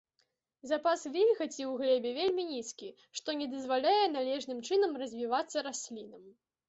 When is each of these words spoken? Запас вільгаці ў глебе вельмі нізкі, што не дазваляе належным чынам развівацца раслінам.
Запас 0.69 1.01
вільгаці 1.15 1.63
ў 1.65 1.73
глебе 1.81 2.13
вельмі 2.19 2.45
нізкі, 2.53 2.89
што 3.19 3.29
не 3.43 3.47
дазваляе 3.55 4.05
належным 4.17 4.65
чынам 4.71 4.91
развівацца 5.03 5.57
раслінам. 5.69 6.23